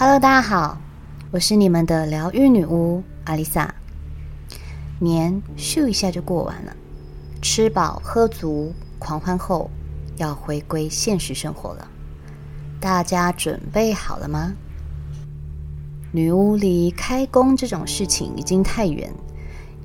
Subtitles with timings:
[0.00, 0.78] Hello，大家好，
[1.32, 3.74] 我是你们的疗愈女巫阿丽萨。
[5.00, 6.72] 年咻一下就过完了，
[7.42, 9.68] 吃饱喝足，狂欢后
[10.16, 11.88] 要回归现实生活了。
[12.80, 14.54] 大家准备好了吗？
[16.12, 19.12] 女巫离开工这种事情已经太远。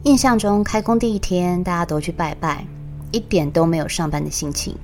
[0.03, 2.63] 印象中开工第一天，大家都去拜拜，
[3.11, 4.77] 一点都没有上班的心情。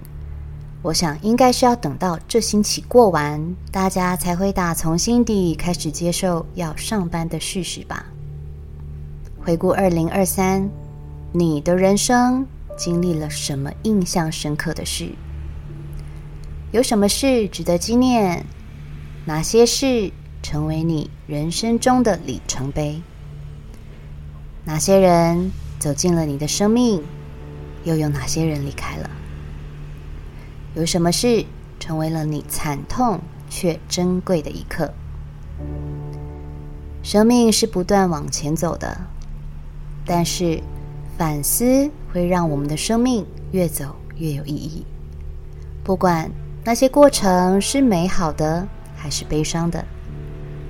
[0.82, 8.06] 我想，应该是要等到这星期过完，大家才会打从心底开始接受要上班的事实吧。
[9.44, 10.70] 回顾二零二三，
[11.34, 12.48] 你的人生
[12.78, 15.10] 经历了什么印象深刻的事？
[16.72, 18.46] 有什么事值得纪念？
[19.26, 20.10] 哪些事
[20.42, 23.02] 成为你人生中的里程碑？
[24.64, 27.04] 哪些人走进了你的生命？
[27.84, 29.10] 又有哪些人离开了？
[30.76, 31.44] 有什么事
[31.80, 34.92] 成为了你惨痛却珍贵的一刻？
[37.02, 38.96] 生命是不断往前走的，
[40.06, 40.62] 但是
[41.18, 44.86] 反思会让我们的生命越走越有意义。
[45.84, 46.30] 不管
[46.64, 49.84] 那些过程是美好的还是悲伤的，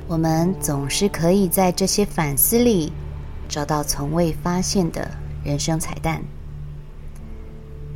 [0.07, 2.93] 我们总是可以在这些反思里
[3.49, 5.09] 找到从未发现的
[5.43, 6.23] 人生彩蛋。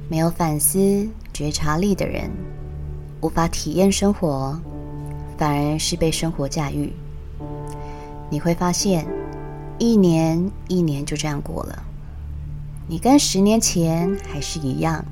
[0.09, 2.30] 没有反思觉察力的人，
[3.22, 4.59] 无法体验生活，
[5.38, 6.94] 反而是被生活驾驭。
[8.30, 9.06] 你会发现，
[9.80, 11.84] 一年一年就这样过了，
[12.88, 15.03] 你跟十年前还是一样，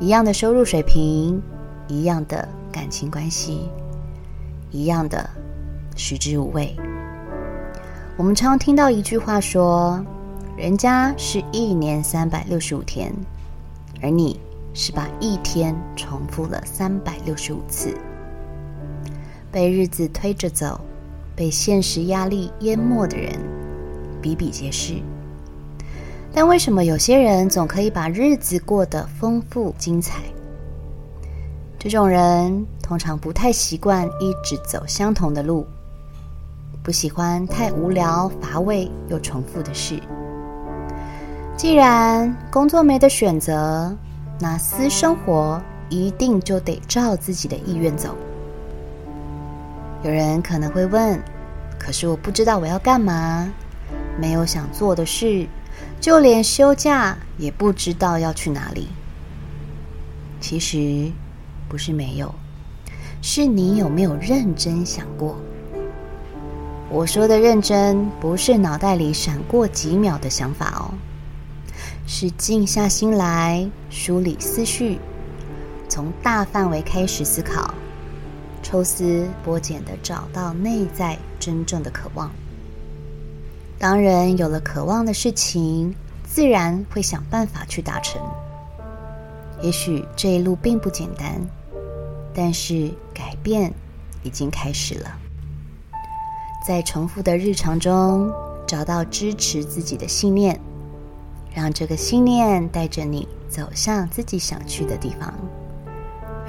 [0.00, 1.40] 一样的收入水平，
[1.86, 3.68] 一样的感情关系，
[4.72, 5.30] 一样的
[5.96, 6.76] 食之无味。
[8.16, 10.04] 我们常听到一句话说
[10.56, 13.14] ：“人家是一年三百六十五天。”
[14.02, 14.38] 而你
[14.78, 17.96] 是把一天重复了三百六十五次，
[19.50, 20.78] 被日子推着走，
[21.34, 23.32] 被现实压力淹没的人
[24.20, 24.92] 比比皆是。
[26.30, 30.20] 但为什么有些人总可以把日子过得丰富精彩？
[31.78, 35.66] 这种人通常不太习惯一直走相同的路，
[36.82, 39.98] 不喜欢太无聊、乏味又重复的事。
[41.56, 43.96] 既然工作没得选择，
[44.38, 48.16] 那私生活一定就得照自己的意愿走。
[50.02, 51.20] 有人可能会问
[51.80, 53.48] ：“可是我不知道我要干嘛，
[54.20, 55.46] 没有想做的事，
[56.00, 58.88] 就连休假也不知道要去哪里。”
[60.38, 61.10] 其实
[61.68, 62.32] 不是没有，
[63.22, 65.36] 是你有没有认真想过？
[66.88, 70.94] 我说的认真，不是脑袋里闪过几秒的想法哦。
[72.06, 74.98] 是静下心来梳理思绪，
[75.88, 77.74] 从大范围开始思考，
[78.62, 82.30] 抽丝剥茧地找到内在真正的渴望。
[83.78, 85.94] 当人有了渴望的事情，
[86.24, 88.22] 自然会想办法去达成。
[89.60, 91.40] 也许这一路并不简单，
[92.32, 93.72] 但是改变
[94.22, 95.10] 已经开始了。
[96.66, 98.32] 在重复的日常中，
[98.66, 100.60] 找到支持自己的信念。
[101.56, 105.32] 让这个信念带着你走向自己想去的地方，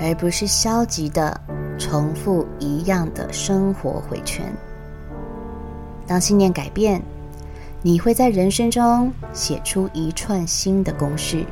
[0.01, 1.39] 而不是消极的
[1.79, 4.53] 重复一样的生活回圈。
[6.05, 7.01] 当信念改变，
[7.81, 11.45] 你会在人生中写出一串新的公式，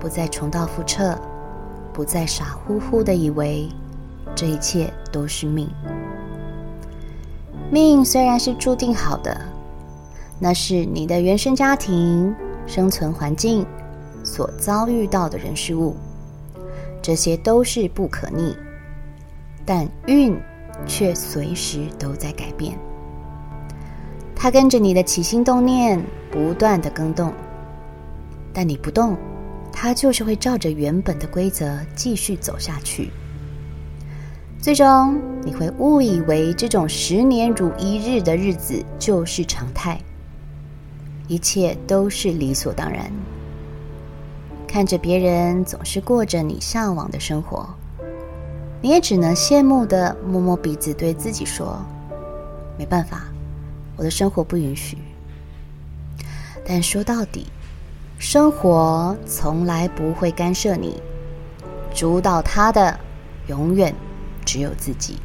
[0.00, 1.16] 不再重蹈覆辙，
[1.92, 3.68] 不再傻乎乎的以为
[4.34, 5.70] 这一切都是命。
[7.70, 9.55] 命虽然是注定好的。
[10.38, 12.34] 那是你的原生家庭、
[12.66, 13.64] 生存环境
[14.22, 15.96] 所遭遇到的人事物，
[17.00, 18.54] 这些都是不可逆，
[19.64, 20.38] 但运
[20.86, 22.78] 却随时都在改变。
[24.34, 25.98] 它跟着你的起心动念
[26.30, 27.32] 不断的更动，
[28.52, 29.16] 但你不动，
[29.72, 33.10] 它就是会照着原本的规则继续走下去。
[34.58, 39.98] 最终，你会误以为这种十年如一日的日子就是常态。
[41.28, 43.10] 一切都是理所当然。
[44.66, 47.68] 看着别人总是过着你向往的生活，
[48.82, 51.78] 你也只能羡慕地摸摸鼻子，对自己说
[52.78, 53.24] ：“没办法，
[53.96, 54.98] 我的生活不允许。”
[56.66, 57.46] 但说到底，
[58.18, 61.00] 生活从来不会干涉你，
[61.94, 62.98] 主导它的
[63.46, 63.94] 永远
[64.44, 65.18] 只有自己。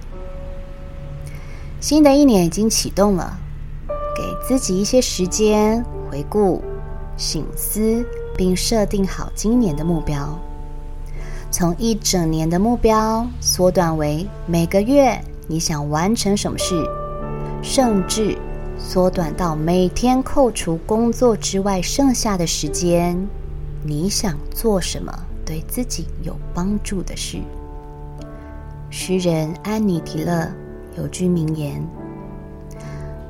[1.81, 3.38] 新的一年已经启动了。
[4.51, 6.62] 自己一些时间回顾、
[7.15, 8.06] 醒思，
[8.36, 10.38] 并设定好今年的目标。
[11.50, 15.18] 从一整年的目标缩短为每个月
[15.48, 16.75] 你想完成什么事，
[17.62, 18.38] 甚至
[18.77, 23.18] 缩短到每天扣除工作之外剩下的时间，
[23.86, 27.38] 你想做什么对自己有帮助的事。
[28.89, 30.51] 诗人安妮·提勒
[30.97, 31.81] 有句名言：“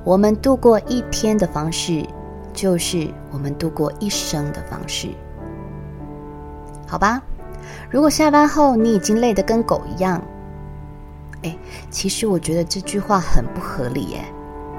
[0.04, 2.06] 我们度过一天的方式，
[2.54, 5.10] 就是我们度过一生的方式。”
[6.88, 7.22] 好吧，
[7.90, 10.22] 如果下班后你已经累得跟狗一样，
[11.44, 11.58] 哎，
[11.90, 14.26] 其实我觉得这句话很不合理耶。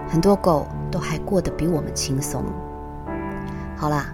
[0.09, 2.45] 很多狗都还过得比我们轻松。
[3.77, 4.13] 好啦，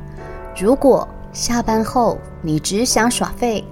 [0.56, 3.64] 如果下班后你只想耍废，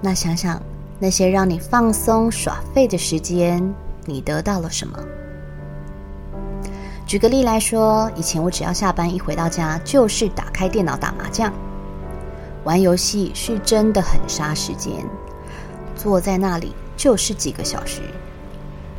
[0.00, 0.60] 那想想
[0.98, 3.62] 那些让你放松耍废的时间，
[4.06, 4.98] 你得到了什么？
[7.06, 11.52] 举个例来说，以前我只要下班一回到家，就是打开电脑打麻将。
[12.64, 14.92] 玩游戏是真的很杀时间，
[15.94, 18.00] 坐在那里就是几个小时，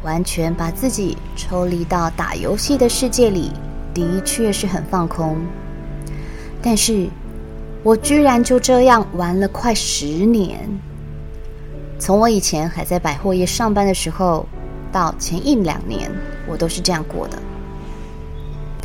[0.03, 3.51] 完全把自己抽离到打游戏的世界里，
[3.93, 5.35] 的确是很放空。
[6.61, 7.09] 但是，
[7.83, 10.57] 我居然就这样玩了快十年。
[11.99, 14.45] 从我以前还在百货业上班的时候，
[14.93, 16.09] 到前一两年，
[16.47, 17.37] 我都是这样过的。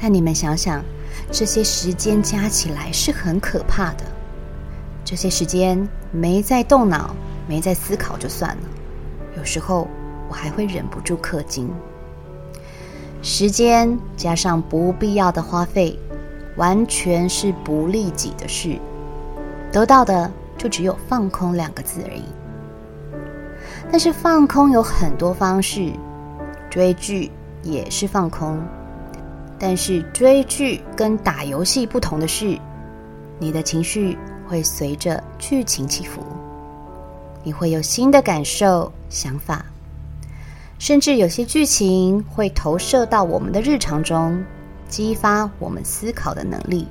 [0.02, 0.82] 但你们想想，
[1.30, 4.04] 这些时间加起来是很可怕的。
[5.04, 7.14] 这些时间没在动脑，
[7.48, 8.62] 没在思考就算了，
[9.38, 9.86] 有时候
[10.28, 11.70] 我还会忍不住氪金。
[13.22, 15.96] 时间加上不必要的花费，
[16.56, 18.80] 完全是不利己的事，
[19.70, 20.28] 得到的
[20.58, 22.24] 就只有放空两个字而已。
[23.88, 25.92] 但是放空有很多方式，
[26.68, 27.30] 追剧
[27.62, 28.60] 也是放空，
[29.62, 32.58] 但是追剧跟打游戏不同的是，
[33.38, 34.18] 你的情绪。
[34.44, 36.20] 会随着剧情起伏，
[37.42, 39.64] 你会有新的感受、想法，
[40.78, 44.44] 甚至有些剧情会投射到我们的日常中，
[44.88, 46.86] 激发我们思考的能力。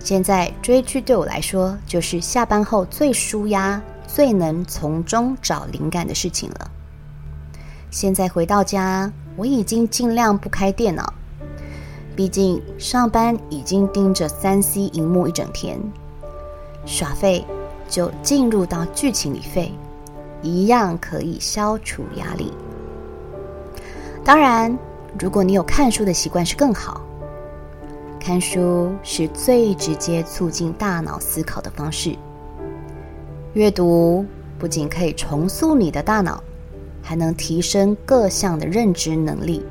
[0.00, 6.70] 现在追剧对我来说，就是下班后最舒压、最能从中找灵感的事情了。
[7.90, 11.10] 现在回到家，我已经尽量不开电脑，
[12.20, 15.80] 毕竟上班已经盯着三 C 荧幕一整天。
[16.84, 17.42] 耍废
[17.88, 19.72] 就进入到剧情里废，
[20.42, 22.52] 一样可以消除压力。
[24.22, 24.78] 当然，
[25.18, 27.00] 如果你有看书的习惯是更好。
[28.20, 32.14] 看书是最直接促进大脑思考的方式。
[33.54, 34.26] 阅读
[34.58, 36.44] 不仅可以重塑你的大脑，
[37.00, 39.64] 还能提升各项的认知能力。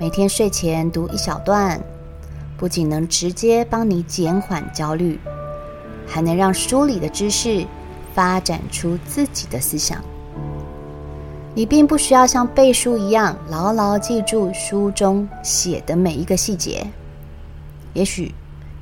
[0.00, 1.80] 每天睡前读一小段，
[2.56, 5.18] 不仅能直接帮你减缓焦虑。
[6.06, 7.66] 还能让书里的知识
[8.14, 10.00] 发展出自己的思想。
[11.52, 16.86] 你并不需要像背书一样牢牢记住书中写的每一个细节。
[17.92, 18.32] 也许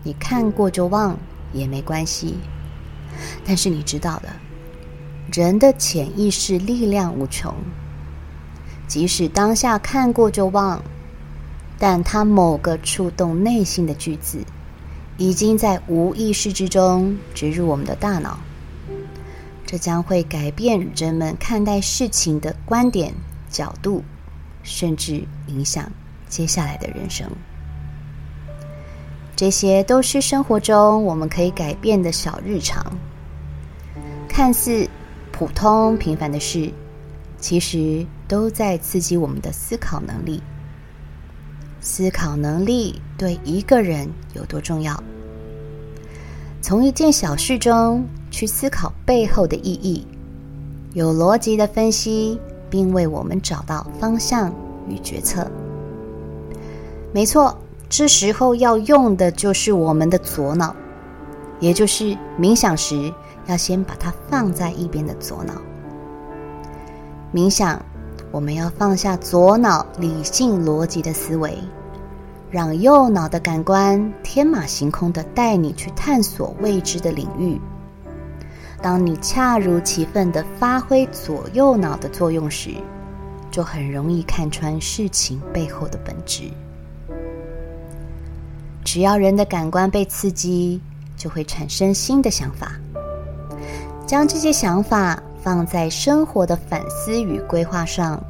[0.04, 1.18] 你看过就忘
[1.52, 2.36] 也没关系。
[3.44, 4.28] 但是你知道的，
[5.32, 7.54] 人的潜意识力量无穷。
[8.86, 10.80] 即使当下看过就忘，
[11.78, 14.38] 但他某个触动内心的句子。
[15.18, 18.38] 已经在无意识之中植入我们的大脑，
[19.64, 23.14] 这将会改变人们看待事情的观点、
[23.48, 24.04] 角度，
[24.62, 25.90] 甚至影响
[26.28, 27.26] 接下来的人生。
[29.34, 32.84] 这些都是生活中我们可以改变的小日常，
[34.28, 34.86] 看似
[35.32, 36.70] 普通平凡的事，
[37.38, 40.42] 其实都在刺激我们的思考能力。
[41.88, 45.00] 思考能力对一个人有多重要？
[46.60, 50.04] 从一件小事中去思考背后的意义，
[50.94, 54.52] 有逻辑的分析，并为我们找到方向
[54.88, 55.48] 与决策。
[57.12, 57.56] 没错，
[57.88, 60.74] 这时候要用的就是我们的左脑，
[61.60, 63.14] 也就是冥想时
[63.46, 65.54] 要先把它放在一边的左脑。
[67.32, 67.80] 冥想，
[68.32, 71.56] 我们要放下左脑理性逻辑的思维。
[72.50, 77.60] 让右脑的感官天马行空地带你去探索未知的领域。
[78.80, 82.70] 当你恰如其分地发挥左右脑的作用时，
[83.50, 86.50] 就很容易看穿事情背后的本质。
[88.84, 90.80] 只要人的感官被刺激，
[91.16, 92.72] 就会产生新的想法。
[94.06, 98.22] 将这些想法放在生活的反思与规划上，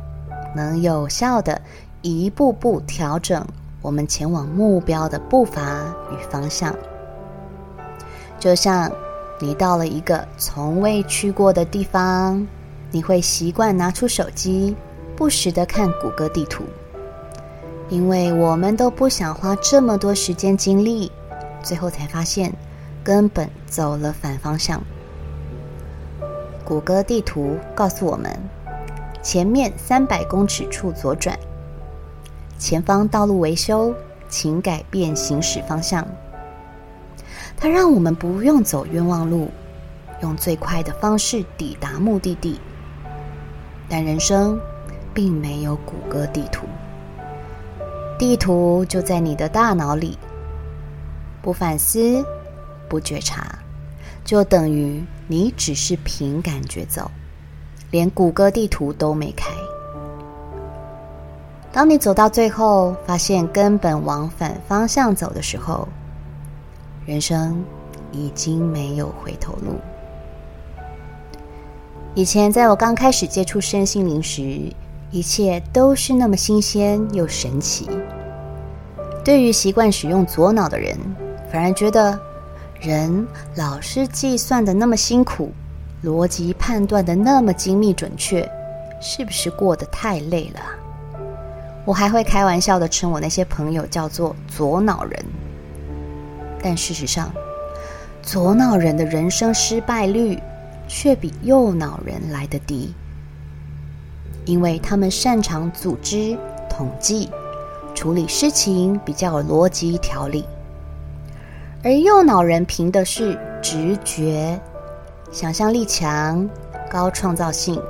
[0.54, 1.60] 能有效地
[2.00, 3.46] 一步步调整。
[3.86, 5.62] 我们前往目标的步伐
[6.10, 6.74] 与方向，
[8.36, 8.90] 就像
[9.38, 12.44] 你到了一个从未去过的地方，
[12.90, 14.74] 你会习惯拿出手机，
[15.14, 16.64] 不时的看谷歌地图，
[17.88, 21.12] 因为我们都不想花这么多时间精力，
[21.62, 22.52] 最后才发现
[23.04, 24.82] 根本走了反方向。
[26.64, 28.36] 谷歌地图告诉我们，
[29.22, 31.38] 前面三百公尺处左转，
[32.58, 33.94] 前方道路维修，
[34.28, 36.06] 请改变行驶方向。
[37.56, 39.50] 它让我们不用走冤枉路，
[40.22, 42.60] 用最快的方式抵达目的地。
[43.88, 44.58] 但人生
[45.14, 46.66] 并没有谷歌地图，
[48.18, 50.18] 地图就在你的大脑里。
[51.40, 52.24] 不反思，
[52.88, 53.58] 不觉察，
[54.24, 57.10] 就等于你只是凭感觉走，
[57.90, 59.52] 连谷歌地图都没开。
[61.76, 65.86] 当你走到最后，发现根本往反方向走的时候，
[67.04, 67.62] 人生
[68.12, 69.74] 已经没有回头路。
[72.14, 74.72] 以前在我刚开始接触身心灵时，
[75.10, 77.86] 一切都是那么新鲜又神奇。
[79.22, 80.96] 对于习惯使用左脑的人，
[81.52, 82.18] 反而觉得
[82.80, 85.52] 人老是计算的那么辛苦，
[86.02, 88.50] 逻辑判断的那么精密准确，
[88.98, 90.60] 是不是过得太累了？
[91.86, 95.24] 我还会开玩笑的称我那些朋友叫做左脑人。
[96.60, 97.32] 但事实上，
[98.22, 100.36] 左脑人的人生失败率
[100.88, 102.92] 却比右脑人来得低，
[104.44, 106.36] 因为他们擅长组织、
[106.68, 107.30] 统计、
[107.94, 110.42] 处理事情，比较有逻辑条理；
[111.84, 114.60] 而右脑人凭的是直觉，
[115.30, 116.48] 想象力强、
[116.90, 117.80] 高创造性，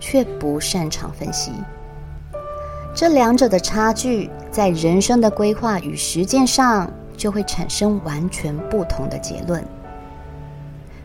[0.00, 1.52] 却不擅长分析。
[2.96, 9.62] 这两者的差距，在人生的规划与实践上，就会产生完全不同的结论，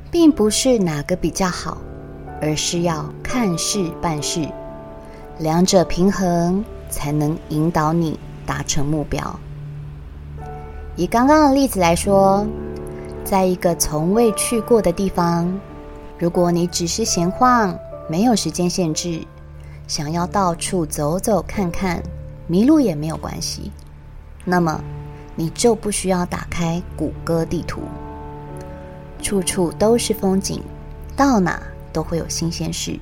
[0.09, 1.79] 并不是哪个比较好，
[2.41, 4.47] 而是要看事办事，
[5.39, 9.37] 两者平衡才能引导你达成目标。
[10.95, 12.47] 以刚刚的例子来说，
[13.25, 15.59] 在一个从未去过的地方，
[16.17, 17.77] 如果你只是闲晃，
[18.09, 19.21] 没有时间限制，
[19.87, 22.01] 想要到处走走看看，
[22.47, 23.71] 迷路也没有关系，
[24.45, 24.81] 那么。
[25.33, 27.81] 你就不需要打开谷歌地图，
[29.21, 30.61] 处处都是风景，
[31.15, 31.59] 到哪
[31.93, 32.99] 都会有新鲜事。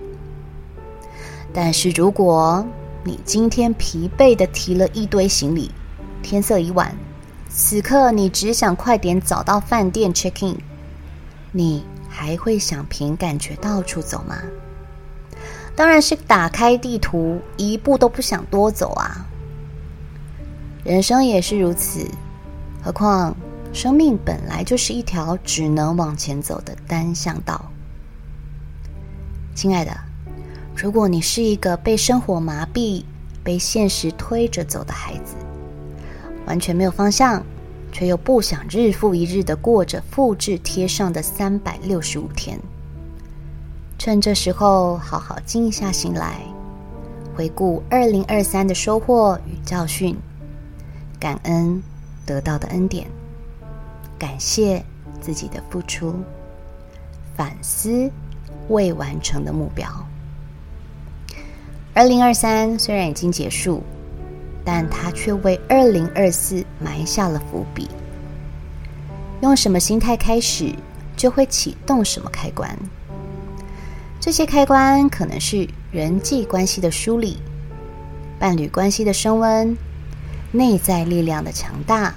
[1.52, 2.64] 但是如果
[3.04, 5.72] 你今天疲惫的提了一堆行李，
[6.22, 6.96] 天色已晚，
[7.50, 10.56] 此刻你只想快点找到饭店 check in，
[11.52, 14.38] 你还会想凭感觉到处走吗？
[15.80, 19.26] 当然是打开地图，一步都不想多走啊。
[20.84, 22.06] 人生也是如此，
[22.84, 23.34] 何况
[23.72, 27.72] 生命本来就是一条只能往前走的单向道。
[29.56, 29.98] 亲爱的，
[30.76, 33.06] 如果你是一个被生活麻痹、
[33.42, 35.36] 被现实推着走的孩子，
[36.46, 37.42] 完全没有方向，
[37.94, 42.60] 却又不想日复一日的过着复制贴上的三百六十五天，
[44.00, 46.39] 趁这时候好好静下心来，
[47.36, 50.18] 回顾二零二三的收获与教训。
[51.20, 51.84] 感恩
[52.25, 53.06] 得到的恩典，
[54.18, 54.82] 感谢
[55.20, 56.15] 自己的付出，
[57.36, 58.10] 反思
[58.70, 59.86] 未完成的目标。
[61.94, 63.84] 二零二三虽然已经结束，
[64.63, 67.89] 但它却为二零二四埋下了伏笔。
[69.41, 70.74] 用什么心态开始，
[71.18, 72.74] 就会启动什么开关。
[74.20, 77.38] 这些开关可能是人际关系的梳理，
[78.38, 79.78] 伴侣关系的升温。
[80.52, 82.14] 内在力量的强大，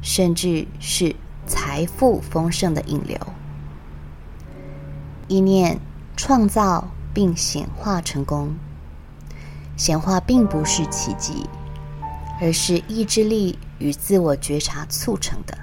[0.00, 1.14] 甚至是
[1.46, 3.18] 财富丰盛的引流。
[5.26, 5.78] 意念
[6.16, 8.54] 创造并显化成功，
[9.76, 11.46] 显化并不是奇迹，
[12.40, 15.58] 而是意志力与自我觉察促成的。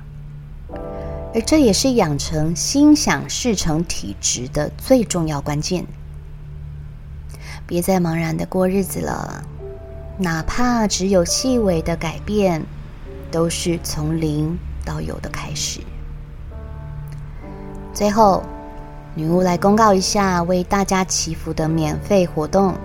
[1.34, 5.86] 而这也是养成心想事成体质的最重要关键。
[7.66, 9.44] 别再茫然的过日子了。
[10.18, 12.64] 哪怕只有细微的改变，
[13.32, 15.80] 都是从零到有的开始。
[17.94, 18.44] 最后，
[19.16, 22.76] 女巫来公告一下为大家祈福的免费活动：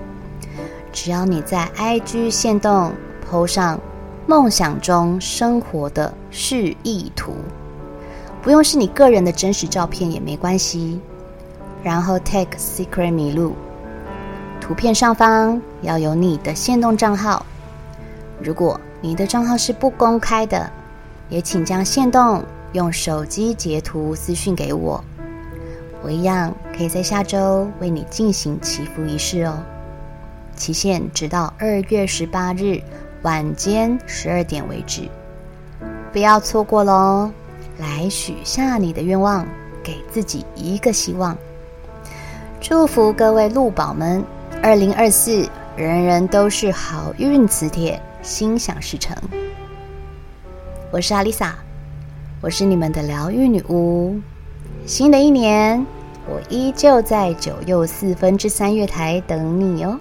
[0.93, 2.93] 只要你在 IG 线动
[3.29, 3.79] PO 上
[4.26, 7.35] 梦想中生活的示意图，
[8.47, 11.00] 不用是你个人的真实照片也没关系，
[11.83, 13.57] 然后 tag Secret 麋鹿。
[14.61, 17.45] 图片上方要有你的限动账号，
[18.41, 20.71] 如果你的账号是不公开的，
[21.29, 22.41] 也请将限动
[22.73, 25.03] 用手机截图私讯给我，
[26.00, 29.59] 我一样可以在下周为你进行祈福仪式哦，
[30.55, 32.81] 期限直到二月十八日
[33.23, 35.09] 晚间十二点为止，
[36.12, 37.29] 不要错过喽！
[37.78, 39.47] 来许下你的愿望，
[39.83, 41.37] 给自己一个希望。
[42.61, 44.25] 祝福各位鹿宝们，
[44.62, 49.14] 二零二四人人都是好运磁铁，心想事成。
[50.90, 51.54] 我是阿丽萨，
[52.40, 54.18] 我是你们的疗愈女巫。
[54.87, 55.85] 新的一年，
[56.26, 60.00] 我依旧在九又四分之三月台等你哦。